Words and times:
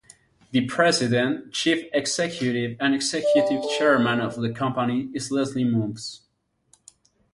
The 0.49 0.65
president, 0.65 1.53
chief 1.53 1.87
executive 1.93 2.75
and 2.79 2.95
executive 2.95 3.61
chairman 3.77 4.19
of 4.19 4.35
the 4.35 4.51
company 4.51 5.11
is 5.13 5.29
Leslie 5.29 5.63
Moonves. 5.63 6.21